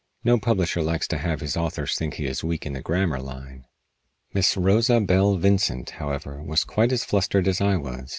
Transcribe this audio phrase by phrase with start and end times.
[0.23, 3.67] No publisher likes to have his authors think he is weak in the grammar line.
[4.33, 8.09] Miss Rosa Belle Vincent, however, was quite as flustered as I was.